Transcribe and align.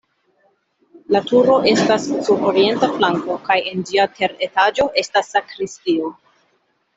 La 1.15 1.19
turo 1.31 1.57
estas 1.71 2.07
sur 2.29 2.41
orienta 2.51 2.89
flanko 2.95 3.37
kaj 3.51 3.59
en 3.73 3.85
ĝia 3.91 4.07
teretaĝo 4.17 4.89
estas 5.03 5.31
sakristio. 5.37 6.11